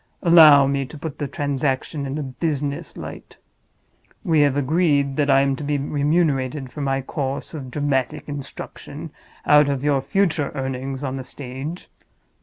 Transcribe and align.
Allow 0.23 0.65
me 0.65 0.83
to 0.87 0.97
put 0.97 1.19
the 1.19 1.27
transaction 1.27 2.07
in 2.07 2.17
a 2.17 2.23
business 2.23 2.97
light. 2.97 3.37
We 4.23 4.41
have 4.41 4.57
agreed 4.57 5.15
that 5.17 5.29
I 5.29 5.41
am 5.41 5.55
to 5.57 5.63
be 5.63 5.77
remunerated 5.77 6.71
for 6.71 6.81
my 6.81 7.03
course 7.03 7.53
of 7.53 7.69
dramatic 7.69 8.27
instruction 8.27 9.11
out 9.45 9.69
of 9.69 9.83
your 9.83 10.01
future 10.01 10.51
earnings 10.55 11.03
on 11.03 11.17
the 11.17 11.23
stage. 11.23 11.87